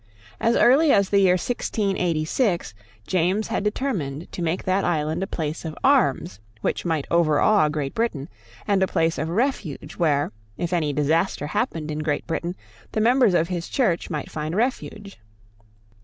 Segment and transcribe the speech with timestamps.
[0.39, 2.73] As early as the year 1686,
[3.05, 7.93] James had determined to make that island a place of arms which might overawe Great
[7.93, 8.27] Britain,
[8.67, 12.55] and a place of refuge where, if any disaster happened in Great Britain,
[12.93, 15.19] the members of his Church might find refuge.